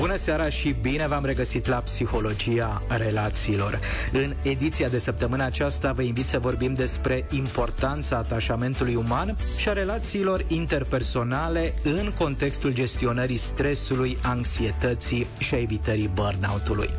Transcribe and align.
Bună 0.00 0.16
seara 0.16 0.48
și 0.48 0.74
bine 0.82 1.06
v-am 1.06 1.24
regăsit 1.24 1.66
la 1.66 1.76
Psihologia 1.76 2.82
Relațiilor. 2.88 3.80
În 4.12 4.34
ediția 4.42 4.88
de 4.88 4.98
săptămână 4.98 5.44
aceasta 5.44 5.92
vă 5.92 6.02
invit 6.02 6.26
să 6.26 6.38
vorbim 6.38 6.74
despre 6.74 7.26
importanța 7.30 8.16
atașamentului 8.16 8.94
uman 8.94 9.36
și 9.56 9.68
a 9.68 9.72
relațiilor 9.72 10.44
interpersonale 10.48 11.74
în 11.82 12.12
contextul 12.18 12.72
gestionării 12.72 13.36
stresului, 13.36 14.18
anxietății 14.22 15.26
și 15.38 15.54
a 15.54 15.60
evitării 15.60 16.10
burnout-ului. 16.14 16.90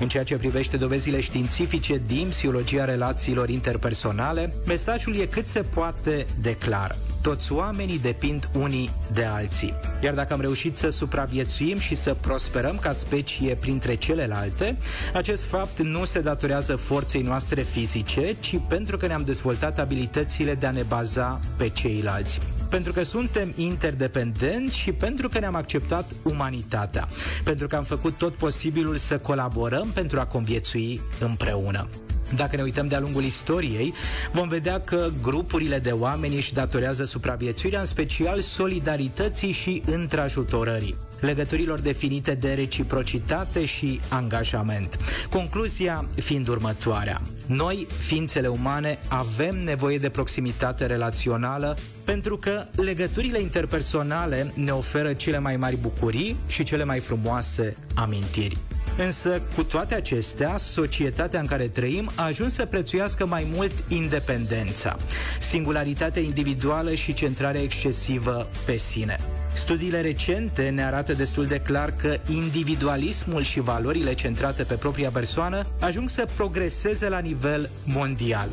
În 0.00 0.08
ceea 0.08 0.24
ce 0.24 0.36
privește 0.36 0.76
dovezile 0.76 1.20
științifice 1.20 2.02
din 2.06 2.28
psihologia 2.28 2.84
relațiilor 2.84 3.48
interpersonale, 3.48 4.52
mesajul 4.66 5.16
e 5.16 5.26
cât 5.26 5.48
se 5.48 5.60
poate 5.60 6.26
de 6.40 6.54
clar. 6.54 6.96
Toți 7.28 7.52
oamenii 7.52 7.98
depind 7.98 8.48
unii 8.54 8.90
de 9.12 9.24
alții. 9.24 9.74
Iar 10.02 10.14
dacă 10.14 10.32
am 10.32 10.40
reușit 10.40 10.76
să 10.76 10.88
supraviețuim 10.88 11.78
și 11.78 11.94
să 11.94 12.14
prosperăm 12.20 12.78
ca 12.78 12.92
specie 12.92 13.54
printre 13.54 13.94
celelalte, 13.94 14.76
acest 15.14 15.44
fapt 15.44 15.78
nu 15.78 16.04
se 16.04 16.20
datorează 16.20 16.76
forței 16.76 17.22
noastre 17.22 17.62
fizice, 17.62 18.36
ci 18.40 18.60
pentru 18.68 18.96
că 18.96 19.06
ne-am 19.06 19.22
dezvoltat 19.24 19.78
abilitățile 19.78 20.54
de 20.54 20.66
a 20.66 20.70
ne 20.70 20.82
baza 20.82 21.40
pe 21.56 21.68
ceilalți 21.68 22.40
pentru 22.68 22.92
că 22.92 23.02
suntem 23.02 23.52
interdependenți 23.56 24.76
și 24.76 24.92
pentru 24.92 25.28
că 25.28 25.38
ne-am 25.38 25.54
acceptat 25.54 26.10
umanitatea, 26.24 27.08
pentru 27.44 27.66
că 27.66 27.76
am 27.76 27.82
făcut 27.82 28.18
tot 28.18 28.34
posibilul 28.34 28.96
să 28.96 29.18
colaborăm 29.18 29.90
pentru 29.94 30.20
a 30.20 30.26
conviețui 30.26 31.00
împreună. 31.20 31.88
Dacă 32.34 32.56
ne 32.56 32.62
uităm 32.62 32.86
de-a 32.86 33.00
lungul 33.00 33.24
istoriei, 33.24 33.94
vom 34.32 34.48
vedea 34.48 34.80
că 34.80 35.10
grupurile 35.22 35.78
de 35.78 35.90
oameni 35.90 36.36
își 36.36 36.52
datorează 36.52 37.04
supraviețuirea 37.04 37.80
în 37.80 37.86
special 37.86 38.40
solidarității 38.40 39.52
și 39.52 39.82
întrajutorării 39.86 40.96
legăturilor 41.20 41.80
definite 41.80 42.34
de 42.34 42.52
reciprocitate 42.52 43.64
și 43.64 44.00
angajament. 44.08 44.98
Concluzia 45.30 46.06
fiind 46.14 46.48
următoarea. 46.48 47.20
Noi, 47.46 47.86
ființele 47.98 48.48
umane, 48.48 48.98
avem 49.08 49.58
nevoie 49.58 49.98
de 49.98 50.08
proximitate 50.08 50.86
relațională 50.86 51.76
pentru 52.04 52.36
că 52.36 52.66
legăturile 52.76 53.40
interpersonale 53.40 54.52
ne 54.54 54.70
oferă 54.70 55.12
cele 55.12 55.38
mai 55.38 55.56
mari 55.56 55.76
bucurii 55.76 56.36
și 56.46 56.62
cele 56.62 56.84
mai 56.84 56.98
frumoase 56.98 57.76
amintiri. 57.94 58.58
Însă, 58.98 59.42
cu 59.54 59.62
toate 59.62 59.94
acestea, 59.94 60.56
societatea 60.56 61.40
în 61.40 61.46
care 61.46 61.68
trăim 61.68 62.10
a 62.14 62.24
ajuns 62.24 62.54
să 62.54 62.64
prețuiască 62.64 63.26
mai 63.26 63.46
mult 63.54 63.72
independența, 63.88 64.96
singularitatea 65.40 66.22
individuală 66.22 66.94
și 66.94 67.12
centrarea 67.12 67.60
excesivă 67.60 68.48
pe 68.66 68.76
sine. 68.76 69.18
Studiile 69.52 70.00
recente 70.00 70.68
ne 70.68 70.84
arată 70.84 71.12
destul 71.12 71.46
de 71.46 71.58
clar 71.58 71.92
că 71.96 72.16
individualismul 72.28 73.42
și 73.42 73.60
valorile 73.60 74.14
centrate 74.14 74.62
pe 74.62 74.74
propria 74.74 75.10
persoană 75.10 75.66
ajung 75.80 76.08
să 76.08 76.26
progreseze 76.36 77.08
la 77.08 77.18
nivel 77.18 77.70
mondial. 77.84 78.48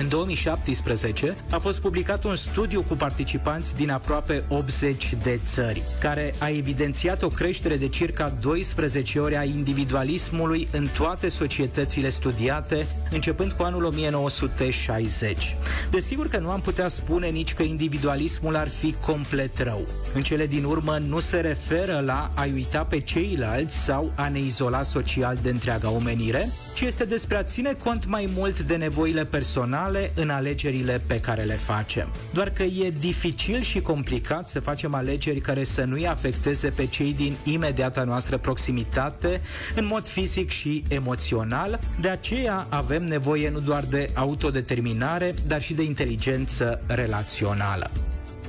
În 0.00 0.08
2017 0.08 1.36
a 1.50 1.58
fost 1.58 1.78
publicat 1.78 2.24
un 2.24 2.36
studiu 2.36 2.82
cu 2.82 2.94
participanți 2.94 3.76
din 3.76 3.90
aproape 3.90 4.44
80 4.48 5.14
de 5.22 5.40
țări, 5.44 5.82
care 6.00 6.34
a 6.38 6.48
evidențiat 6.48 7.22
o 7.22 7.28
creștere 7.28 7.76
de 7.76 7.88
circa 7.88 8.34
12 8.40 9.18
ori 9.18 9.36
a 9.36 9.44
individualismului 9.44 10.68
în 10.72 10.86
toate 10.96 11.28
societățile 11.28 12.08
studiate, 12.08 12.86
începând 13.10 13.52
cu 13.52 13.62
anul 13.62 13.84
1960. 13.84 15.56
Desigur 15.90 16.28
că 16.28 16.38
nu 16.38 16.50
am 16.50 16.60
putea 16.60 16.88
spune 16.88 17.28
nici 17.28 17.54
că 17.54 17.62
individualismul 17.62 18.56
ar 18.56 18.68
fi 18.68 18.94
complet 19.06 19.58
rău. 19.58 19.86
În 20.14 20.22
cele 20.22 20.46
din 20.46 20.64
urmă 20.64 20.98
nu 21.06 21.18
se 21.18 21.36
referă 21.36 22.02
la 22.04 22.30
a 22.34 22.46
uita 22.54 22.84
pe 22.84 23.00
ceilalți 23.00 23.76
sau 23.76 24.12
a 24.14 24.28
ne 24.28 24.38
izola 24.38 24.82
social 24.82 25.38
de 25.42 25.50
întreaga 25.50 25.90
omenire, 25.90 26.50
ci 26.74 26.80
este 26.80 27.04
despre 27.04 27.36
a 27.36 27.42
ține 27.42 27.72
cont 27.72 28.06
mai 28.06 28.30
mult 28.36 28.60
de 28.60 28.76
nevoile 28.76 29.24
personale 29.24 29.89
în 30.14 30.30
alegerile 30.30 31.00
pe 31.06 31.20
care 31.20 31.42
le 31.42 31.54
facem. 31.54 32.08
Doar 32.32 32.50
că 32.50 32.62
e 32.62 32.90
dificil 32.98 33.60
și 33.60 33.80
complicat 33.80 34.48
să 34.48 34.60
facem 34.60 34.94
alegeri 34.94 35.40
care 35.40 35.64
să 35.64 35.84
nu-i 35.84 36.06
afecteze 36.06 36.70
pe 36.70 36.86
cei 36.86 37.12
din 37.12 37.36
imediata 37.44 38.04
noastră 38.04 38.38
proximitate 38.38 39.40
în 39.74 39.86
mod 39.86 40.06
fizic 40.06 40.50
și 40.50 40.82
emoțional, 40.88 41.80
de 42.00 42.08
aceea 42.08 42.66
avem 42.68 43.04
nevoie 43.04 43.50
nu 43.50 43.60
doar 43.60 43.84
de 43.84 44.10
autodeterminare, 44.14 45.34
dar 45.46 45.62
și 45.62 45.74
de 45.74 45.82
inteligență 45.82 46.80
relațională. 46.86 47.90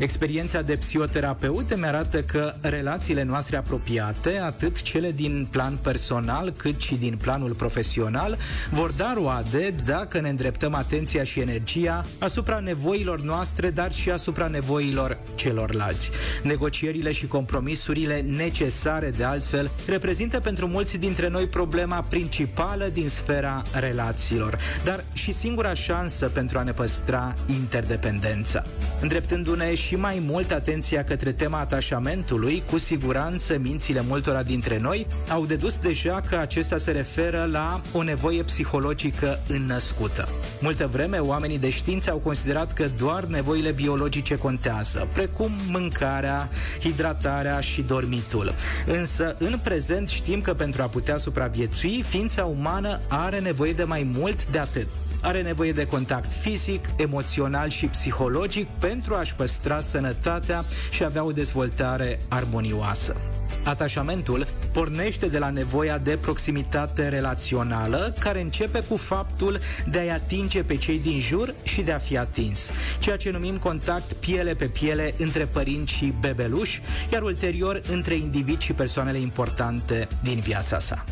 Experiența 0.01 0.61
de 0.61 0.75
psihoterapeut 0.75 1.71
îmi 1.71 1.85
arată 1.85 2.21
că 2.21 2.55
relațiile 2.61 3.23
noastre 3.23 3.57
apropiate, 3.57 4.37
atât 4.37 4.81
cele 4.81 5.11
din 5.11 5.47
plan 5.51 5.77
personal 5.81 6.53
cât 6.57 6.81
și 6.81 6.95
din 6.95 7.17
planul 7.17 7.53
profesional, 7.53 8.37
vor 8.71 8.91
da 8.91 9.13
roade 9.13 9.75
dacă 9.85 10.19
ne 10.19 10.29
îndreptăm 10.29 10.73
atenția 10.73 11.23
și 11.23 11.39
energia 11.39 12.05
asupra 12.19 12.59
nevoilor 12.59 13.21
noastre, 13.21 13.69
dar 13.69 13.93
și 13.93 14.09
asupra 14.09 14.47
nevoilor 14.47 15.17
celorlalți. 15.35 16.09
Negocierile 16.43 17.11
și 17.11 17.27
compromisurile 17.27 18.19
necesare 18.19 19.09
de 19.09 19.23
altfel 19.23 19.71
reprezintă 19.87 20.39
pentru 20.39 20.67
mulți 20.67 20.97
dintre 20.97 21.27
noi 21.27 21.47
problema 21.47 22.05
principală 22.09 22.89
din 22.93 23.09
sfera 23.09 23.61
relațiilor, 23.79 24.57
dar 24.83 25.03
și 25.13 25.31
singura 25.33 25.73
șansă 25.73 26.25
pentru 26.25 26.57
a 26.57 26.63
ne 26.63 26.71
păstra 26.71 27.35
interdependența. 27.47 28.63
Îndreptându-ne 29.01 29.75
și 29.75 29.89
și 29.91 29.97
mai 29.97 30.23
mult 30.25 30.51
atenția 30.51 31.03
către 31.03 31.31
tema 31.31 31.59
atașamentului, 31.59 32.63
cu 32.69 32.77
siguranță 32.77 33.57
mințile 33.57 34.03
multora 34.07 34.43
dintre 34.43 34.79
noi 34.79 35.07
au 35.29 35.45
dedus 35.45 35.77
deja 35.77 36.21
că 36.29 36.35
acesta 36.35 36.77
se 36.77 36.91
referă 36.91 37.47
la 37.51 37.81
o 37.93 38.03
nevoie 38.03 38.43
psihologică 38.43 39.39
înnăscută. 39.47 40.29
Multă 40.59 40.87
vreme, 40.87 41.17
oamenii 41.17 41.59
de 41.59 41.69
știință 41.69 42.11
au 42.11 42.17
considerat 42.17 42.73
că 42.73 42.89
doar 42.97 43.23
nevoile 43.23 43.71
biologice 43.71 44.37
contează, 44.37 45.07
precum 45.13 45.51
mâncarea, 45.69 46.49
hidratarea 46.79 47.59
și 47.59 47.81
dormitul. 47.81 48.53
Însă, 48.85 49.35
în 49.39 49.59
prezent 49.63 50.07
știm 50.07 50.41
că 50.41 50.53
pentru 50.53 50.81
a 50.81 50.85
putea 50.85 51.17
supraviețui, 51.17 52.03
ființa 52.07 52.45
umană 52.45 52.99
are 53.07 53.39
nevoie 53.39 53.73
de 53.73 53.83
mai 53.83 54.11
mult 54.13 54.45
de 54.45 54.59
atât 54.59 54.87
are 55.21 55.41
nevoie 55.41 55.71
de 55.71 55.85
contact 55.85 56.33
fizic, 56.33 56.89
emoțional 56.97 57.69
și 57.69 57.85
psihologic 57.85 58.67
pentru 58.79 59.15
a-și 59.15 59.35
păstra 59.35 59.81
sănătatea 59.81 60.65
și 60.91 61.03
avea 61.03 61.23
o 61.23 61.31
dezvoltare 61.31 62.19
armonioasă. 62.29 63.15
Atașamentul 63.63 64.47
pornește 64.71 65.27
de 65.27 65.37
la 65.37 65.49
nevoia 65.49 65.97
de 65.97 66.17
proximitate 66.17 67.07
relațională, 67.07 68.13
care 68.19 68.41
începe 68.41 68.79
cu 68.79 68.97
faptul 68.97 69.59
de 69.85 69.99
a-i 69.99 70.09
atinge 70.09 70.63
pe 70.63 70.75
cei 70.75 70.99
din 70.99 71.19
jur 71.19 71.53
și 71.63 71.81
de 71.81 71.91
a 71.91 71.97
fi 71.97 72.17
atins, 72.17 72.69
ceea 72.99 73.17
ce 73.17 73.29
numim 73.29 73.57
contact 73.57 74.13
piele 74.13 74.53
pe 74.53 74.65
piele 74.65 75.13
între 75.17 75.45
părinți 75.45 75.93
și 75.93 76.13
bebeluși, 76.19 76.81
iar 77.11 77.21
ulterior 77.21 77.81
între 77.89 78.13
indivizi 78.13 78.63
și 78.63 78.73
persoanele 78.73 79.17
importante 79.17 80.07
din 80.21 80.39
viața 80.39 80.79
sa. 80.79 81.05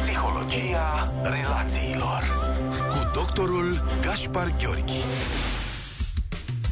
Psihologia 0.00 1.12
relațiilor 1.22 2.22
cu 2.40 2.47
doctorul 3.18 3.84
Gaspar 4.02 4.54
Gheorghi. 4.62 5.02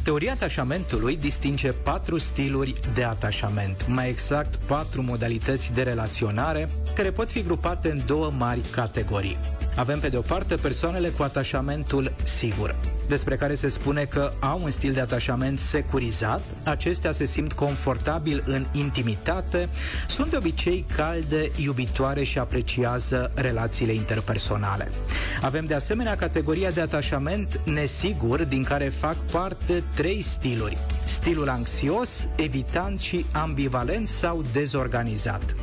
Teoria 0.03 0.31
atașamentului 0.31 1.17
distinge 1.17 1.71
patru 1.71 2.17
stiluri 2.17 2.73
de 2.93 3.03
atașament, 3.03 3.87
mai 3.87 4.09
exact 4.09 4.55
patru 4.55 5.01
modalități 5.01 5.73
de 5.73 5.83
relaționare, 5.83 6.69
care 6.95 7.11
pot 7.11 7.31
fi 7.31 7.43
grupate 7.43 7.89
în 7.89 8.01
două 8.05 8.31
mari 8.37 8.61
categorii. 8.71 9.56
Avem 9.77 9.99
pe 9.99 10.09
de 10.09 10.17
o 10.17 10.21
parte 10.21 10.55
persoanele 10.55 11.09
cu 11.09 11.23
atașamentul 11.23 12.13
sigur, 12.23 12.75
despre 13.07 13.35
care 13.35 13.53
se 13.53 13.67
spune 13.67 14.05
că 14.05 14.33
au 14.39 14.61
un 14.63 14.69
stil 14.69 14.93
de 14.93 14.99
atașament 14.99 15.59
securizat, 15.59 16.41
acestea 16.63 17.11
se 17.11 17.25
simt 17.25 17.53
confortabil 17.53 18.43
în 18.45 18.65
intimitate, 18.71 19.69
sunt 20.07 20.29
de 20.29 20.37
obicei 20.37 20.85
calde, 20.95 21.51
iubitoare 21.55 22.23
și 22.23 22.39
apreciază 22.39 23.31
relațiile 23.35 23.93
interpersonale. 23.93 24.91
Avem 25.41 25.65
de 25.65 25.73
asemenea 25.73 26.15
categoria 26.15 26.71
de 26.71 26.81
atașament 26.81 27.59
nesigur, 27.65 28.43
din 28.43 28.63
care 28.63 28.89
fac 28.89 29.15
parte 29.15 29.83
trei 29.95 30.21
stiluri. 30.21 30.77
Stilul 31.05 31.49
anxios, 31.49 32.27
evitant 32.35 32.99
și 32.99 33.25
ambivalent 33.31 34.09
sau 34.09 34.43
dezorganizat. 34.53 35.55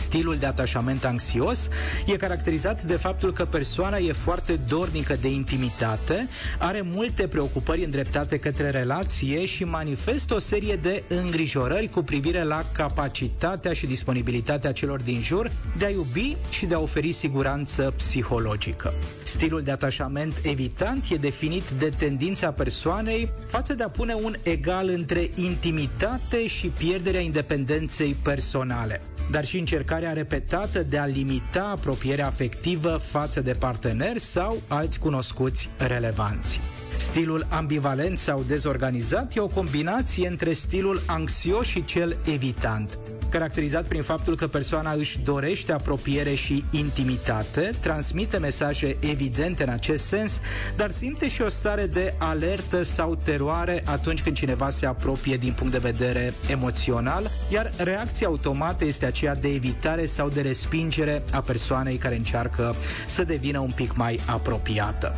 Stilul 0.00 0.36
de 0.36 0.46
atașament 0.46 1.04
anxios 1.04 1.68
e 2.06 2.16
caracterizat 2.16 2.82
de 2.82 2.96
faptul 2.96 3.32
că 3.32 3.44
persoana 3.44 3.96
e 3.96 4.12
foarte 4.12 4.56
dornică 4.68 5.16
de 5.20 5.28
intimitate, 5.28 6.28
are 6.58 6.80
multe 6.84 7.28
preocupări 7.28 7.84
îndreptate 7.84 8.38
către 8.38 8.70
relație 8.70 9.44
și 9.44 9.64
manifestă 9.64 10.34
o 10.34 10.38
serie 10.38 10.76
de 10.76 11.04
îngrijorări 11.08 11.88
cu 11.88 12.02
privire 12.02 12.42
la 12.42 12.64
capacitatea 12.72 13.72
și 13.72 13.86
disponibilitatea 13.86 14.72
celor 14.72 15.02
din 15.02 15.20
jur 15.22 15.50
de 15.78 15.84
a 15.84 15.90
iubi 15.90 16.36
și 16.50 16.66
de 16.66 16.74
a 16.74 16.80
oferi 16.80 17.12
siguranță 17.12 17.92
psihologică. 17.96 18.92
Stilul 19.22 19.62
de 19.62 19.70
atașament 19.70 20.40
evitant 20.42 21.04
e 21.10 21.16
definit 21.16 21.70
de 21.70 21.88
tendința 21.88 22.52
persoanei 22.52 23.32
față 23.46 23.74
de 23.74 23.82
a 23.82 23.88
pune 23.88 24.14
un 24.14 24.34
egal 24.42 24.88
între 24.88 25.28
intimitate 25.34 26.46
și 26.46 26.66
pierderea 26.66 27.20
independenței 27.20 28.16
personale 28.22 29.00
dar 29.30 29.44
și 29.44 29.58
încercarea 29.58 30.12
repetată 30.12 30.82
de 30.82 30.98
a 30.98 31.06
limita 31.06 31.62
apropierea 31.62 32.26
afectivă 32.26 32.96
față 32.96 33.40
de 33.40 33.52
parteneri 33.52 34.18
sau 34.18 34.62
alți 34.68 34.98
cunoscuți 34.98 35.68
relevanți. 35.78 36.60
Stilul 36.98 37.46
ambivalent 37.48 38.18
sau 38.18 38.42
dezorganizat 38.46 39.36
e 39.36 39.40
o 39.40 39.46
combinație 39.46 40.28
între 40.28 40.52
stilul 40.52 41.02
anxios 41.06 41.66
și 41.66 41.84
cel 41.84 42.16
evitant, 42.32 42.98
caracterizat 43.30 43.86
prin 43.86 44.02
faptul 44.02 44.36
că 44.36 44.46
persoana 44.46 44.92
își 44.92 45.18
dorește 45.18 45.72
apropiere 45.72 46.34
și 46.34 46.64
intimitate, 46.70 47.70
transmite 47.80 48.38
mesaje 48.38 48.96
evidente 49.00 49.62
în 49.62 49.68
acest 49.68 50.04
sens, 50.04 50.40
dar 50.76 50.90
simte 50.90 51.28
și 51.28 51.42
o 51.42 51.48
stare 51.48 51.86
de 51.86 52.14
alertă 52.18 52.82
sau 52.82 53.14
teroare 53.14 53.82
atunci 53.84 54.22
când 54.22 54.36
cineva 54.36 54.70
se 54.70 54.86
apropie 54.86 55.36
din 55.36 55.52
punct 55.52 55.72
de 55.72 55.78
vedere 55.78 56.34
emoțional, 56.50 57.30
iar 57.48 57.72
reacția 57.76 58.26
automată 58.26 58.84
este 58.84 59.06
aceea 59.06 59.34
de 59.34 59.48
evitare 59.48 60.06
sau 60.06 60.28
de 60.28 60.40
respingere 60.40 61.22
a 61.32 61.40
persoanei 61.40 61.96
care 61.96 62.16
încearcă 62.16 62.74
să 63.06 63.24
devină 63.24 63.58
un 63.58 63.72
pic 63.74 63.96
mai 63.96 64.20
apropiată. 64.26 65.14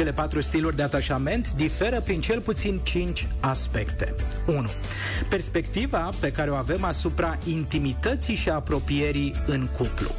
Cele 0.00 0.12
patru 0.12 0.40
stiluri 0.40 0.76
de 0.76 0.82
atașament 0.82 1.52
diferă 1.52 2.00
prin 2.00 2.20
cel 2.20 2.40
puțin 2.40 2.80
cinci 2.82 3.26
aspecte. 3.40 4.14
1. 4.46 4.70
Perspectiva 5.28 6.10
pe 6.20 6.30
care 6.30 6.50
o 6.50 6.54
avem 6.54 6.84
asupra 6.84 7.38
intimității 7.44 8.34
și 8.34 8.48
apropierii 8.48 9.34
în 9.46 9.66
cuplu. 9.66 10.14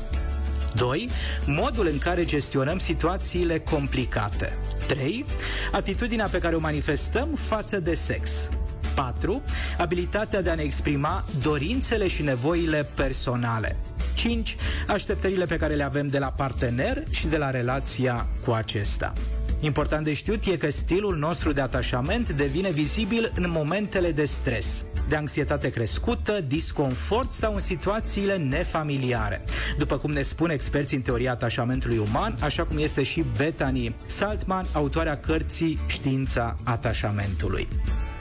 2. 0.76 1.10
Modul 1.46 1.88
în 1.88 1.98
care 1.98 2.26
gestionăm 2.26 2.78
situațiile 2.78 3.60
complicate. 3.60 4.58
3. 4.88 5.26
Atitudinea 5.72 6.28
pe 6.28 6.40
care 6.40 6.56
o 6.56 6.60
manifestăm 6.60 7.30
față 7.36 7.80
de 7.80 7.94
sex. 7.94 8.50
4. 8.96 9.42
Abilitatea 9.78 10.42
de 10.42 10.50
a 10.50 10.56
ne 10.56 10.62
exprima 10.62 11.26
dorințele 11.42 12.08
și 12.08 12.22
nevoile 12.22 12.88
personale. 12.96 13.78
5. 14.14 14.56
Așteptările 14.88 15.46
pe 15.46 15.56
care 15.56 15.74
le 15.74 15.84
avem 15.84 16.08
de 16.08 16.20
la 16.20 16.32
partener 16.32 17.04
și 17.10 17.28
de 17.28 17.38
la 17.38 17.50
relația 17.50 18.28
cu 18.46 18.52
acesta. 18.52 19.14
Important 19.64 20.06
de 20.06 20.14
știut 20.14 20.46
e 20.46 20.58
că 20.58 20.72
stilul 20.72 21.18
nostru 21.18 21.52
de 21.52 21.62
atașament 21.62 22.30
devine 22.30 22.70
vizibil 22.70 23.32
în 23.36 23.50
momentele 23.50 24.12
de 24.12 24.26
stres 24.26 24.84
de 25.12 25.18
anxietate 25.18 25.70
crescută, 25.70 26.42
disconfort 26.48 27.32
sau 27.32 27.54
în 27.54 27.60
situațiile 27.60 28.38
nefamiliare. 28.38 29.42
După 29.78 29.98
cum 29.98 30.12
ne 30.12 30.22
spun 30.22 30.50
experții 30.50 30.98
în 30.98 31.04
teoria 31.04 31.32
atașamentului 31.32 31.98
uman, 31.98 32.36
așa 32.42 32.64
cum 32.64 32.78
este 32.78 33.04
și 33.04 33.26
Bethany 33.38 33.96
Saltman, 34.06 34.66
autoarea 34.74 35.18
cărții 35.18 35.80
Știința 35.88 36.56
atașamentului. 36.64 37.68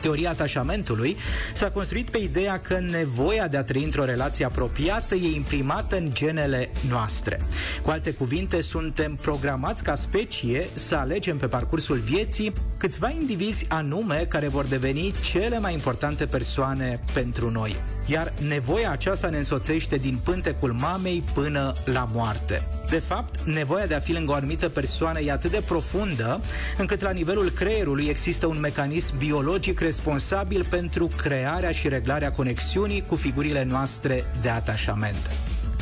Teoria 0.00 0.30
atașamentului 0.30 1.16
s-a 1.54 1.70
construit 1.70 2.10
pe 2.10 2.18
ideea 2.18 2.60
că 2.60 2.78
nevoia 2.78 3.48
de 3.48 3.56
a 3.56 3.62
trăi 3.62 3.84
într-o 3.84 4.04
relație 4.04 4.44
apropiată 4.44 5.14
e 5.14 5.34
imprimată 5.34 5.96
în 5.96 6.08
genele 6.12 6.70
noastre. 6.88 7.40
Cu 7.82 7.90
alte 7.90 8.12
cuvinte, 8.12 8.60
suntem 8.60 9.14
programați 9.14 9.82
ca 9.82 9.94
specie 9.94 10.68
să 10.74 10.94
alegem 10.94 11.36
pe 11.36 11.46
parcursul 11.46 11.96
vieții 11.96 12.52
câțiva 12.76 13.10
indivizi 13.10 13.66
anume 13.68 14.26
care 14.28 14.48
vor 14.48 14.64
deveni 14.64 15.12
cele 15.30 15.58
mai 15.58 15.72
importante 15.72 16.26
persoane 16.26 17.00
pentru 17.12 17.50
noi 17.50 17.76
iar 18.10 18.32
nevoia 18.48 18.90
aceasta 18.90 19.28
ne 19.28 19.38
însoțește 19.38 19.96
din 19.96 20.20
pântecul 20.24 20.72
mamei 20.72 21.24
până 21.34 21.74
la 21.84 22.08
moarte. 22.12 22.62
De 22.88 22.98
fapt, 22.98 23.40
nevoia 23.44 23.86
de 23.86 23.94
a 23.94 23.98
fi 23.98 24.12
lângă 24.12 24.32
o 24.32 24.34
anumită 24.34 24.68
persoană 24.68 25.20
e 25.20 25.32
atât 25.32 25.50
de 25.50 25.62
profundă, 25.66 26.40
încât 26.78 27.00
la 27.00 27.10
nivelul 27.10 27.50
creierului 27.50 28.06
există 28.08 28.46
un 28.46 28.60
mecanism 28.60 29.18
biologic 29.18 29.80
responsabil 29.80 30.66
pentru 30.70 31.06
crearea 31.06 31.70
și 31.70 31.88
reglarea 31.88 32.30
conexiunii 32.30 33.02
cu 33.02 33.14
figurile 33.14 33.64
noastre 33.64 34.24
de 34.40 34.48
atașament. 34.48 35.30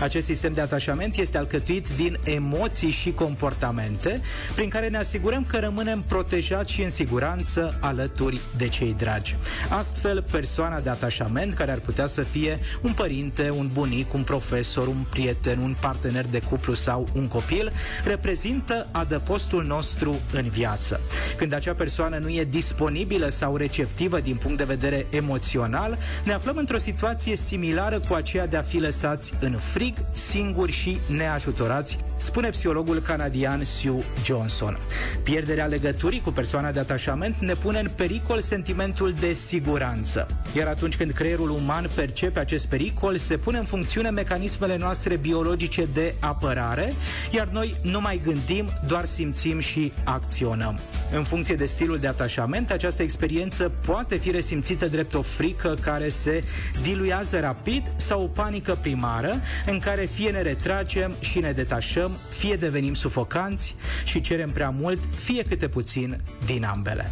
Acest 0.00 0.27
sistem 0.27 0.53
de 0.53 0.61
atașament 0.61 1.17
este 1.17 1.39
alcătuit 1.39 1.89
din 1.97 2.19
emoții 2.25 2.91
și 2.91 3.12
comportamente 3.12 4.21
prin 4.55 4.69
care 4.69 4.89
ne 4.89 4.97
asigurăm 4.97 5.45
că 5.45 5.59
rămânem 5.59 6.05
protejați 6.09 6.73
și 6.73 6.83
în 6.83 6.91
siguranță 6.91 7.79
alături 7.81 8.41
de 8.56 8.69
cei 8.69 8.95
dragi. 8.95 9.37
Astfel, 9.69 10.25
persoana 10.31 10.81
de 10.81 10.91
atașament, 10.91 11.55
care 11.55 11.71
ar 11.71 11.79
putea 11.79 12.06
să 12.06 12.23
fie 12.23 12.59
un 12.83 12.93
părinte, 12.93 13.50
un 13.50 13.71
bunic, 13.73 14.12
un 14.12 14.23
profesor, 14.23 14.87
un 14.87 15.05
prieten, 15.11 15.59
un 15.59 15.77
partener 15.81 16.27
de 16.27 16.41
cuplu 16.41 16.75
sau 16.75 17.09
un 17.15 17.27
copil, 17.27 17.73
reprezintă 18.05 18.89
adăpostul 18.91 19.65
nostru 19.65 20.17
în 20.33 20.49
viață. 20.49 21.01
Când 21.37 21.53
acea 21.53 21.75
persoană 21.75 22.19
nu 22.19 22.29
e 22.29 22.44
disponibilă 22.44 23.29
sau 23.29 23.56
receptivă 23.56 24.21
din 24.21 24.37
punct 24.37 24.59
de 24.59 24.65
vedere 24.65 25.06
emoțional, 25.11 25.99
ne 26.25 26.33
aflăm 26.33 26.56
într-o 26.56 26.79
situație 26.79 27.37
similară 27.37 28.01
cu 28.01 28.15
aceea 28.15 28.47
de 28.47 28.56
a 28.56 28.62
fi 28.62 28.79
lăsați 28.79 29.33
în 29.41 29.56
frică 29.56 29.87
frig, 29.88 30.06
singuri 30.12 30.73
și 30.73 30.99
neajutorați, 31.17 31.99
spune 32.19 32.49
psihologul 32.49 32.99
canadian 32.99 33.65
Sue 33.65 34.05
Johnson. 34.25 34.79
Pierderea 35.23 35.67
legăturii 35.67 36.20
cu 36.20 36.31
persoana 36.31 36.70
de 36.70 36.79
atașament 36.79 37.37
ne 37.41 37.55
pune 37.55 37.79
în 37.79 37.91
pericol 37.94 38.41
sentimentul 38.41 39.12
de 39.20 39.32
siguranță. 39.32 40.26
Iar 40.56 40.67
atunci 40.67 40.97
când 40.97 41.11
creierul 41.11 41.50
uman 41.50 41.91
percepe 41.94 42.38
acest 42.38 42.67
pericol, 42.67 43.17
se 43.17 43.37
pune 43.37 43.59
în 43.59 43.65
funcțiune 43.65 44.11
mecanismele 44.11 44.76
noastre 44.76 45.17
biologice 45.17 45.88
de 45.93 46.15
apărare, 46.20 46.94
iar 47.31 47.49
noi 47.49 47.76
nu 47.82 48.00
mai 48.00 48.20
gândim, 48.25 48.73
doar 48.87 49.05
simțim 49.05 49.59
și 49.59 49.93
acționăm. 50.05 50.79
În 51.12 51.23
funcție 51.23 51.55
de 51.55 51.65
stilul 51.65 51.99
de 51.99 52.06
atașament, 52.06 52.70
această 52.70 53.03
experiență 53.03 53.73
poate 53.87 54.17
fi 54.17 54.31
resimțită 54.31 54.87
drept 54.87 55.15
o 55.15 55.23
frică 55.23 55.76
care 55.81 56.09
se 56.09 56.44
diluează 56.82 57.41
rapid 57.41 57.93
sau 57.97 58.23
o 58.23 58.26
panică 58.26 58.79
primară, 58.81 59.41
în 59.67 59.79
care 59.79 60.05
fie 60.05 60.31
ne 60.31 60.43
retragem 60.43 61.15
și 61.20 61.38
ne 61.38 61.53
detașăm, 61.53 62.07
fie 62.28 62.56
devenim 62.56 62.94
sufocanți 62.94 63.75
și 64.05 64.20
cerem 64.20 64.50
prea 64.50 64.70
mult, 64.70 64.99
fie 65.16 65.43
câte 65.43 65.69
puțin 65.69 66.20
din 66.46 66.64
ambele. 66.64 67.10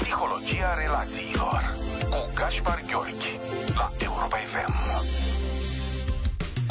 Psihologia 0.00 0.74
relațiilor 0.84 1.76
cu 2.10 2.30
Gaspar 2.34 2.82
Gheorghi 2.86 3.38
la 3.74 3.90
Europa 3.98 4.36
FM. 4.36 5.21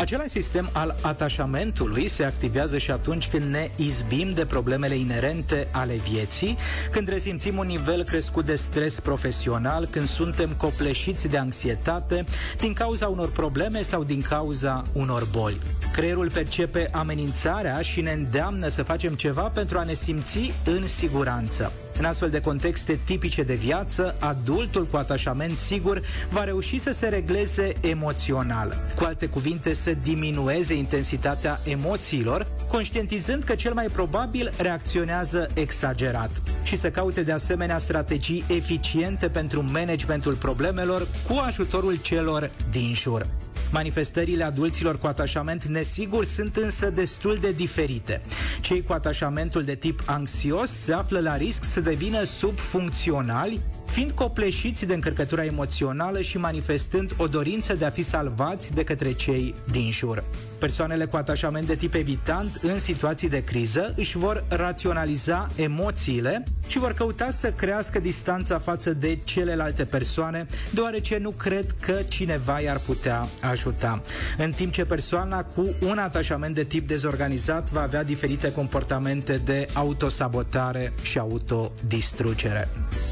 Același 0.01 0.29
sistem 0.29 0.69
al 0.73 0.95
atașamentului 1.01 2.07
se 2.07 2.23
activează 2.23 2.77
și 2.77 2.91
atunci 2.91 3.27
când 3.27 3.51
ne 3.51 3.69
izbim 3.75 4.29
de 4.29 4.45
problemele 4.45 4.95
inerente 4.95 5.67
ale 5.71 5.93
vieții, 5.93 6.57
când 6.91 7.07
resimțim 7.07 7.57
un 7.57 7.65
nivel 7.65 8.03
crescut 8.03 8.45
de 8.45 8.55
stres 8.55 8.99
profesional, 8.99 9.85
când 9.85 10.07
suntem 10.07 10.53
copleșiți 10.57 11.27
de 11.27 11.37
anxietate 11.37 12.23
din 12.59 12.73
cauza 12.73 13.07
unor 13.07 13.31
probleme 13.31 13.81
sau 13.81 14.03
din 14.03 14.21
cauza 14.21 14.83
unor 14.93 15.27
boli. 15.31 15.61
Creierul 15.93 16.31
percepe 16.31 16.89
amenințarea 16.91 17.81
și 17.81 18.01
ne 18.01 18.11
îndeamnă 18.11 18.67
să 18.67 18.83
facem 18.83 19.13
ceva 19.13 19.49
pentru 19.49 19.77
a 19.77 19.83
ne 19.83 19.93
simți 19.93 20.53
în 20.65 20.87
siguranță. 20.87 21.71
În 21.97 22.05
astfel 22.05 22.29
de 22.29 22.39
contexte 22.39 22.99
tipice 23.05 23.43
de 23.43 23.53
viață, 23.53 24.15
adultul 24.19 24.85
cu 24.85 24.97
atașament 24.97 25.57
sigur 25.57 26.01
va 26.29 26.43
reuși 26.43 26.77
să 26.77 26.91
se 26.91 27.07
regleze 27.07 27.71
emoțional. 27.81 28.77
Cu 28.95 29.03
alte 29.03 29.25
cuvinte, 29.25 29.73
să 29.73 29.93
diminueze 29.93 30.73
intensitatea 30.73 31.59
emoțiilor, 31.63 32.47
conștientizând 32.67 33.43
că 33.43 33.55
cel 33.55 33.73
mai 33.73 33.85
probabil 33.85 34.53
reacționează 34.57 35.47
exagerat 35.53 36.31
și 36.63 36.77
să 36.77 36.91
caute 36.91 37.23
de 37.23 37.31
asemenea 37.31 37.77
strategii 37.77 38.43
eficiente 38.47 39.29
pentru 39.29 39.63
managementul 39.71 40.33
problemelor 40.33 41.07
cu 41.27 41.41
ajutorul 41.45 41.95
celor 41.95 42.51
din 42.71 42.93
jur. 42.93 43.40
Manifestările 43.71 44.43
adulților 44.43 44.97
cu 44.97 45.07
atașament 45.07 45.65
nesigur 45.65 46.25
sunt 46.25 46.55
însă 46.55 46.89
destul 46.89 47.37
de 47.41 47.51
diferite. 47.51 48.21
Cei 48.61 48.83
cu 48.83 48.93
atașamentul 48.93 49.63
de 49.63 49.75
tip 49.75 50.03
anxios 50.05 50.71
se 50.71 50.93
află 50.93 51.19
la 51.19 51.37
risc 51.37 51.63
să 51.63 51.79
devină 51.79 52.23
subfuncționali, 52.23 53.61
fiind 53.91 54.11
copleșiți 54.11 54.85
de 54.85 54.93
încărcătura 54.93 55.45
emoțională 55.45 56.21
și 56.21 56.37
manifestând 56.37 57.13
o 57.17 57.27
dorință 57.27 57.73
de 57.73 57.85
a 57.85 57.89
fi 57.89 58.01
salvați 58.01 58.73
de 58.73 58.83
către 58.83 59.11
cei 59.13 59.55
din 59.71 59.91
jur. 59.91 60.23
Persoanele 60.59 61.05
cu 61.05 61.15
atașament 61.15 61.67
de 61.67 61.75
tip 61.75 61.93
evitant 61.93 62.59
în 62.61 62.79
situații 62.79 63.29
de 63.29 63.43
criză 63.43 63.93
își 63.97 64.17
vor 64.17 64.45
raționaliza 64.49 65.49
emoțiile 65.55 66.43
și 66.67 66.79
vor 66.79 66.93
căuta 66.93 67.29
să 67.29 67.51
crească 67.51 67.99
distanța 67.99 68.59
față 68.59 68.93
de 68.93 69.19
celelalte 69.23 69.85
persoane, 69.85 70.47
deoarece 70.73 71.17
nu 71.17 71.29
cred 71.29 71.75
că 71.79 71.93
cineva 72.09 72.59
i-ar 72.59 72.79
putea 72.79 73.27
ajuta. 73.41 74.01
În 74.37 74.51
timp 74.51 74.71
ce 74.71 74.85
persoana 74.85 75.43
cu 75.43 75.75
un 75.81 75.97
atașament 75.97 76.55
de 76.55 76.63
tip 76.63 76.87
dezorganizat 76.87 77.69
va 77.69 77.81
avea 77.81 78.03
diferite 78.03 78.51
comportamente 78.51 79.37
de 79.37 79.65
autosabotare 79.73 80.93
și 81.01 81.19
autodistrugere. 81.19 82.69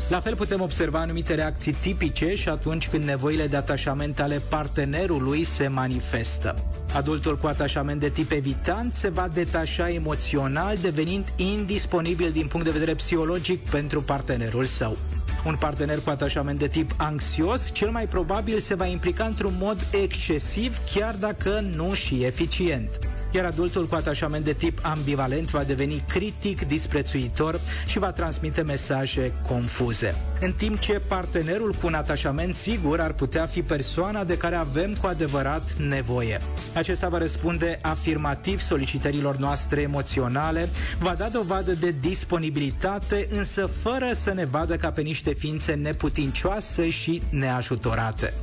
La 0.10 0.20
fel 0.20 0.36
putem 0.36 0.62
observa 0.62 1.00
anumite 1.00 1.36
reacții 1.36 1.74
tipice 1.74 2.36
și 2.36 2.50
atunci 2.50 2.88
când 2.88 3.04
nevoile 3.04 3.48
de 3.48 3.56
atașament 3.56 4.20
ale 4.20 4.42
partenerului 4.50 5.44
se 5.44 5.68
manifestă. 5.68 6.56
Adultul 6.94 7.38
cu 7.38 7.48
atașament 7.48 8.00
de 8.00 8.10
tip 8.10 8.32
evitant 8.32 8.94
se 8.94 9.10
va 9.10 9.28
detașa 9.34 9.90
emoțional, 9.90 10.78
devenind 10.78 11.34
indisponibil 11.36 12.32
din 12.32 12.48
punct 12.48 12.66
de 12.66 12.72
vedere 12.72 12.96
psihologic 12.96 13.70
pentru 13.70 14.02
partenerul 14.02 14.66
său. 14.66 14.98
Un 15.46 15.56
partener 15.60 16.00
cu 16.00 16.10
atașament 16.10 16.60
de 16.60 16.68
tip 16.68 16.94
anxios 16.98 17.70
cel 17.74 17.90
mai 17.90 18.08
probabil 18.08 18.60
se 18.60 18.76
va 18.76 18.86
implica 18.86 19.26
într-un 19.26 19.54
mod 19.60 19.88
excesiv, 20.04 20.78
chiar 20.94 21.16
dacă 21.16 21.60
nu 21.76 21.94
și 21.94 22.24
eficient 22.24 23.00
iar 23.32 23.46
adultul 23.46 23.88
cu 23.88 23.96
atașament 23.96 24.44
de 24.44 24.54
tip 24.54 24.80
ambivalent 24.82 25.50
va 25.50 25.64
deveni 25.64 26.04
critic, 26.08 26.68
disprețuitor 26.68 27.60
și 27.86 28.00
va 28.00 28.12
transmite 28.12 28.62
mesaje 28.62 29.34
confuze. 29.48 30.16
În 30.42 30.52
timp 30.54 30.80
ce 30.80 31.02
partenerul 31.08 31.74
cu 31.74 31.88
un 31.88 31.94
atașament 31.94 32.56
sigur 32.56 33.00
ar 33.00 33.14
putea 33.14 33.46
fi 33.46 33.62
persoana 33.62 34.24
de 34.24 34.38
care 34.38 34.56
avem 34.56 34.96
cu 35.02 35.08
adevărat 35.08 35.74
nevoie. 35.74 36.42
Acesta 36.74 37.08
va 37.08 37.18
răspunde 37.18 37.80
afirmativ 37.82 38.60
solicitărilor 38.60 39.38
noastre 39.38 39.82
emoționale, 39.82 40.70
va 41.00 41.16
da 41.16 41.28
dovadă 41.28 41.72
de 41.74 41.96
disponibilitate, 42.00 43.28
însă 43.32 43.66
fără 43.66 44.10
să 44.14 44.34
ne 44.34 44.46
vadă 44.46 44.76
ca 44.76 44.92
pe 44.92 45.02
niște 45.02 45.34
ființe 45.34 45.74
neputincioase 45.74 46.90
și 46.90 47.22
neajutorate. 47.30 48.34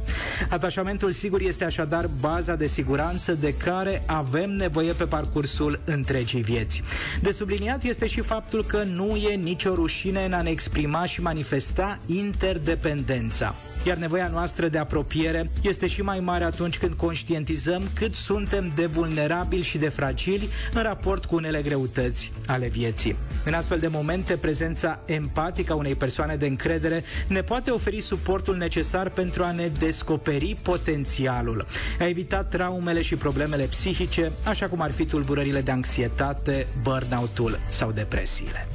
Atașamentul 0.51 1.13
sigur 1.13 1.41
este 1.41 1.65
așadar 1.65 2.11
baza 2.21 2.55
de 2.55 2.67
siguranță 2.67 3.35
de 3.35 3.55
care 3.55 4.03
avem 4.07 4.51
nevoie 4.51 4.75
nevoie 4.77 4.95
pe 4.95 5.05
parcursul 5.05 5.81
întregii 5.85 6.43
vieți. 6.43 6.83
De 7.23 7.31
subliniat 7.31 7.83
este 7.85 8.07
și 8.07 8.21
faptul 8.21 8.65
că 8.65 8.83
nu 8.83 9.17
e 9.17 9.35
nicio 9.35 9.75
rușine 9.75 10.25
în 10.25 10.33
a 10.33 10.43
ne 10.43 10.51
exprima 10.51 11.05
și 11.05 11.23
manifesta 11.23 11.99
interdependența 12.07 13.55
iar 13.87 13.97
nevoia 13.97 14.29
noastră 14.29 14.69
de 14.69 14.79
apropiere 14.79 15.51
este 15.63 15.87
și 15.87 16.03
mai 16.03 16.21
mare 16.21 16.45
atunci 16.45 16.79
când 16.79 16.95
conștientizăm 16.95 17.89
cât 17.95 18.15
suntem 18.15 18.73
de 18.75 18.87
vulnerabili 18.87 19.63
și 19.63 19.79
de 19.79 19.89
fragili 19.89 20.49
în 20.73 20.83
raport 20.83 21.25
cu 21.25 21.35
unele 21.35 21.63
greutăți 21.63 22.33
ale 22.47 22.69
vieții. 22.69 23.17
În 23.45 23.53
astfel 23.53 23.79
de 23.79 23.89
momente, 23.89 24.37
prezența 24.37 25.01
empatică 25.05 25.73
a 25.73 25.77
unei 25.77 25.95
persoane 25.95 26.37
de 26.37 26.47
încredere 26.47 27.05
ne 27.29 27.43
poate 27.43 27.71
oferi 27.71 28.01
suportul 28.01 28.57
necesar 28.57 29.09
pentru 29.09 29.43
a 29.43 29.53
ne 29.53 29.69
descoperi 29.69 30.57
potențialul, 30.63 31.67
a 32.01 32.05
evita 32.05 32.45
traumele 32.45 33.03
și 33.03 33.17
problemele 33.17 33.65
psihice, 33.65 34.33
așa 34.45 34.69
cum 34.69 34.81
ar 34.81 34.93
fi 34.93 35.05
tulburările 35.05 35.61
de 35.61 35.71
anxietate, 35.71 36.67
burnout-ul 36.83 37.59
sau 37.69 37.93
depresiile. 37.93 38.69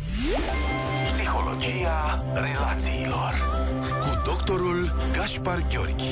Psihologia 1.11 2.25
relațiilor 2.33 3.33
cu 3.51 3.60
doctorul 4.23 4.95
Gaspar 5.13 5.65
Gheorghi. 5.69 6.03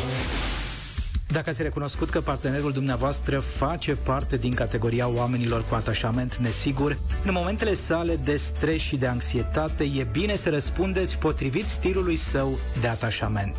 Dacă 1.31 1.49
ați 1.49 1.61
recunoscut 1.61 2.09
că 2.09 2.21
partenerul 2.21 2.71
dumneavoastră 2.71 3.39
face 3.39 3.95
parte 3.95 4.37
din 4.37 4.53
categoria 4.53 5.07
oamenilor 5.07 5.65
cu 5.69 5.75
atașament 5.75 6.35
nesigur, 6.35 6.99
în 7.25 7.31
momentele 7.33 7.73
sale 7.73 8.15
de 8.15 8.35
stres 8.35 8.81
și 8.81 8.95
de 8.95 9.07
anxietate 9.07 9.83
e 9.83 10.07
bine 10.11 10.35
să 10.35 10.49
răspundeți 10.49 11.17
potrivit 11.17 11.65
stilului 11.65 12.15
său 12.15 12.57
de 12.81 12.87
atașament. 12.87 13.55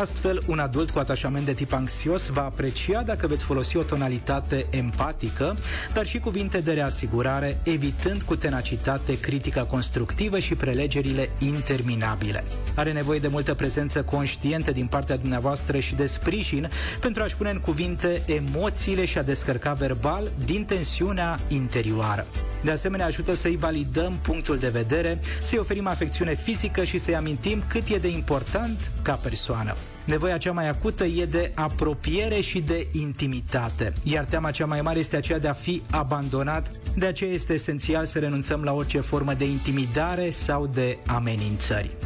Astfel, 0.00 0.42
un 0.46 0.58
adult 0.58 0.90
cu 0.90 0.98
atașament 0.98 1.44
de 1.44 1.52
tip 1.52 1.72
anxios 1.72 2.28
va 2.28 2.44
aprecia 2.44 3.02
dacă 3.02 3.26
veți 3.26 3.44
folosi 3.44 3.76
o 3.76 3.82
tonalitate 3.82 4.66
empatică, 4.70 5.56
dar 5.92 6.06
și 6.06 6.18
cuvinte 6.18 6.60
de 6.60 6.72
reasigurare, 6.72 7.58
evitând 7.64 8.22
cu 8.22 8.36
tenacitate 8.36 9.20
critica 9.20 9.64
constructivă 9.64 10.38
și 10.38 10.54
prelegerile 10.54 11.30
interminabile. 11.38 12.44
Are 12.74 12.92
nevoie 12.92 13.18
de 13.18 13.28
multă 13.28 13.54
prezență 13.54 14.02
conștientă 14.02 14.70
din 14.70 14.86
partea 14.86 15.16
dumneavoastră 15.16 15.78
și 15.78 15.94
de 15.94 16.06
sprijin 16.06 16.70
pentru 17.00 17.22
a-și 17.22 17.36
pune 17.36 17.50
în 17.50 17.60
cuvinte 17.60 18.22
emoțiile 18.26 19.04
și 19.04 19.18
a 19.18 19.22
descărca 19.22 19.72
verbal 19.72 20.32
din 20.44 20.64
tensiunea 20.64 21.38
interioară. 21.48 22.26
De 22.62 22.70
asemenea, 22.70 23.06
ajută 23.06 23.34
să-i 23.34 23.56
validăm 23.56 24.18
punctul 24.22 24.58
de 24.58 24.68
vedere, 24.68 25.18
să-i 25.42 25.58
oferim 25.58 25.86
afecțiune 25.86 26.34
fizică 26.34 26.84
și 26.84 26.98
să-i 26.98 27.16
amintim 27.16 27.62
cât 27.68 27.88
e 27.88 27.96
de 27.96 28.08
important 28.08 28.90
ca 29.02 29.14
persoană. 29.14 29.76
Nevoia 30.04 30.38
cea 30.38 30.52
mai 30.52 30.68
acută 30.68 31.04
e 31.04 31.24
de 31.24 31.52
apropiere 31.54 32.40
și 32.40 32.60
de 32.60 32.88
intimitate, 32.92 33.92
iar 34.02 34.24
teama 34.24 34.50
cea 34.50 34.66
mai 34.66 34.80
mare 34.82 34.98
este 34.98 35.16
aceea 35.16 35.38
de 35.38 35.48
a 35.48 35.52
fi 35.52 35.82
abandonat, 35.90 36.70
de 36.96 37.06
aceea 37.06 37.32
este 37.32 37.52
esențial 37.52 38.04
să 38.04 38.18
renunțăm 38.18 38.62
la 38.62 38.72
orice 38.72 39.00
formă 39.00 39.34
de 39.34 39.44
intimidare 39.44 40.30
sau 40.30 40.66
de 40.66 40.98
amenințări 41.06 41.96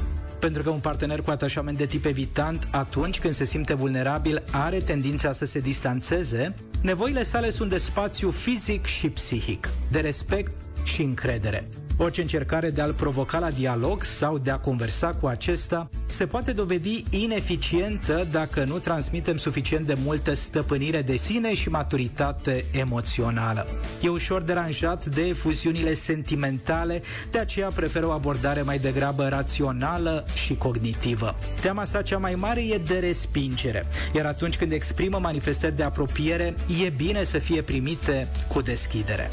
pentru 0.42 0.62
că 0.62 0.70
un 0.70 0.78
partener 0.78 1.20
cu 1.20 1.30
atașament 1.30 1.76
de 1.78 1.86
tip 1.86 2.04
evitant, 2.04 2.68
atunci 2.70 3.20
când 3.20 3.34
se 3.34 3.44
simte 3.44 3.74
vulnerabil, 3.74 4.42
are 4.50 4.80
tendința 4.80 5.32
să 5.32 5.44
se 5.44 5.58
distanțeze, 5.58 6.54
nevoile 6.80 7.22
sale 7.22 7.50
sunt 7.50 7.70
de 7.70 7.76
spațiu 7.76 8.30
fizic 8.30 8.84
și 8.84 9.08
psihic, 9.08 9.68
de 9.90 10.00
respect 10.00 10.52
și 10.82 11.02
încredere. 11.02 11.68
Orice 11.98 12.20
încercare 12.20 12.70
de 12.70 12.80
a-l 12.80 12.92
provoca 12.92 13.38
la 13.38 13.50
dialog 13.50 14.02
sau 14.02 14.38
de 14.38 14.50
a 14.50 14.58
conversa 14.58 15.14
cu 15.14 15.26
acesta 15.26 15.90
se 16.12 16.26
poate 16.26 16.52
dovedi 16.52 17.04
ineficientă 17.11 18.26
dacă 18.31 18.64
nu 18.64 18.78
transmitem 18.78 19.37
suficient 19.37 19.87
de 19.87 19.97
multă 20.04 20.35
stăpânire 20.35 21.02
de 21.02 21.16
sine 21.16 21.54
și 21.54 21.69
maturitate 21.69 22.64
emoțională. 22.73 23.66
E 24.02 24.09
ușor 24.09 24.42
deranjat 24.42 25.04
de 25.04 25.23
efuziunile 25.26 25.92
sentimentale, 25.95 27.02
de 27.31 27.38
aceea 27.38 27.69
preferă 27.69 28.07
o 28.07 28.11
abordare 28.11 28.62
mai 28.62 28.78
degrabă 28.78 29.28
rațională 29.28 30.25
și 30.35 30.54
cognitivă. 30.54 31.35
Teama 31.61 31.85
sa 31.85 32.02
cea 32.02 32.19
mai 32.19 32.35
mare 32.35 32.61
e 32.61 32.78
de 32.78 32.99
respingere, 32.99 33.87
iar 34.14 34.26
atunci 34.26 34.57
când 34.57 34.73
exprimă 34.73 35.19
manifestări 35.19 35.76
de 35.76 35.83
apropiere, 35.83 36.54
e 36.85 36.88
bine 36.88 37.23
să 37.23 37.38
fie 37.38 37.62
primite 37.62 38.28
cu 38.49 38.61
deschidere. 38.61 39.31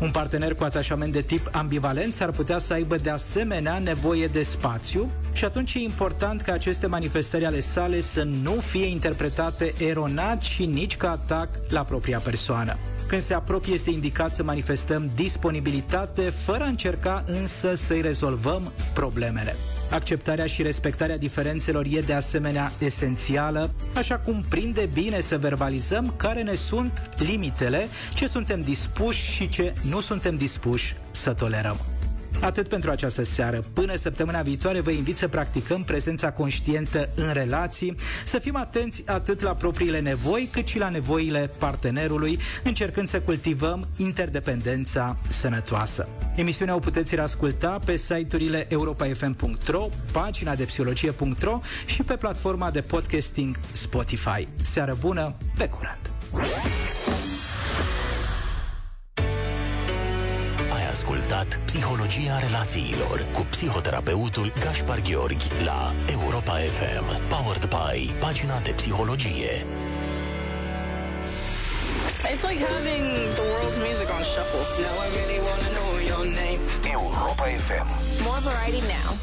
Un 0.00 0.10
partener 0.10 0.54
cu 0.54 0.64
atașament 0.64 1.12
de 1.12 1.20
tip 1.20 1.48
ambivalent 1.52 2.16
ar 2.20 2.30
putea 2.30 2.58
să 2.58 2.72
aibă 2.72 2.96
de 2.96 3.10
asemenea 3.10 3.78
nevoie 3.78 4.26
de 4.26 4.42
spațiu 4.42 5.10
și 5.32 5.44
atunci 5.44 5.74
e 5.74 5.78
important 5.78 6.40
ca 6.40 6.52
aceste 6.52 6.86
manifestări 6.86 7.44
ale 7.46 7.60
sale 7.60 8.00
să 8.00 8.22
nu 8.22 8.52
fie 8.52 8.86
interpretate 8.86 9.72
eronat 9.78 10.42
și 10.42 10.66
nici 10.66 10.96
ca 10.96 11.10
atac 11.10 11.48
la 11.68 11.82
propria 11.82 12.18
persoană. 12.18 12.76
Când 13.06 13.22
se 13.22 13.34
apropie, 13.34 13.72
este 13.72 13.90
indicat 13.90 14.34
să 14.34 14.42
manifestăm 14.42 15.10
disponibilitate, 15.14 16.22
fără 16.22 16.62
a 16.62 16.66
încerca 16.66 17.24
însă 17.26 17.74
să-i 17.74 18.00
rezolvăm 18.00 18.72
problemele. 18.94 19.56
Acceptarea 19.90 20.46
și 20.46 20.62
respectarea 20.62 21.18
diferențelor 21.18 21.86
e 21.90 22.00
de 22.00 22.12
asemenea 22.12 22.72
esențială, 22.78 23.74
așa 23.94 24.18
cum 24.18 24.44
prinde 24.48 24.88
bine 24.92 25.20
să 25.20 25.38
verbalizăm 25.38 26.14
care 26.16 26.42
ne 26.42 26.54
sunt 26.54 27.10
limitele, 27.18 27.88
ce 28.14 28.26
suntem 28.26 28.62
dispuși 28.62 29.30
și 29.30 29.48
ce 29.48 29.74
nu 29.82 30.00
suntem 30.00 30.36
dispuși 30.36 30.96
să 31.10 31.32
tolerăm. 31.32 31.93
Atât 32.40 32.68
pentru 32.68 32.90
această 32.90 33.24
seară. 33.24 33.64
Până 33.72 33.96
săptămâna 33.96 34.42
viitoare 34.42 34.80
vă 34.80 34.90
invit 34.90 35.16
să 35.16 35.28
practicăm 35.28 35.84
prezența 35.84 36.32
conștientă 36.32 37.10
în 37.14 37.32
relații, 37.32 37.96
să 38.24 38.38
fim 38.38 38.56
atenți 38.56 39.02
atât 39.06 39.40
la 39.40 39.54
propriile 39.54 40.00
nevoi, 40.00 40.48
cât 40.52 40.66
și 40.66 40.78
la 40.78 40.88
nevoile 40.88 41.50
partenerului, 41.58 42.38
încercând 42.64 43.08
să 43.08 43.20
cultivăm 43.20 43.88
interdependența 43.96 45.18
sănătoasă. 45.28 46.08
Emisiunea 46.36 46.74
o 46.74 46.78
puteți 46.78 47.14
reasculta 47.14 47.78
pe 47.84 47.96
site-urile 47.96 48.66
europafm.ro, 48.68 49.88
pagina 50.12 50.54
de 50.54 50.64
psihologie.ro 50.64 51.60
și 51.86 52.02
pe 52.02 52.16
platforma 52.16 52.70
de 52.70 52.80
podcasting 52.80 53.56
Spotify. 53.72 54.48
Seară 54.62 54.96
bună, 55.00 55.34
pe 55.58 55.68
curând! 55.68 56.10
Ascultat 61.04 61.60
Psihologia 61.64 62.38
relațiilor 62.38 63.26
cu 63.32 63.46
psihoterapeutul 63.50 64.52
Gaspar 64.60 65.00
Gheorghi 65.00 65.48
la 65.64 65.94
Europa 66.10 66.52
FM. 66.52 67.06
Powered 67.28 67.68
by 67.68 68.12
pagina 68.18 68.60
de 68.60 68.70
psihologie. 68.70 69.66
It's 72.32 72.44
like 72.48 72.60
having 72.72 73.04
the 73.38 73.44
world's 73.52 73.78
music 73.88 74.08
on 74.16 74.22
shuffle. 74.32 74.64
Now 74.86 74.94
I 75.04 75.08
really 75.18 75.40
wanna 75.48 75.70
know 75.76 75.90
your 76.10 76.24
name. 76.42 76.60
Europa 76.96 77.44
FM. 77.66 77.86
More 78.26 78.40
variety 78.48 78.82
now. 78.96 79.14